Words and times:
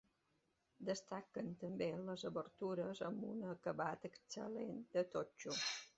Destaquen 0.87 1.51
també 1.63 1.89
les 2.07 2.25
obertures 2.31 3.03
amb 3.11 3.27
un 3.33 3.45
acabat 3.53 4.09
excel·lent 4.13 4.77
de 4.97 5.09
totxo. 5.17 5.59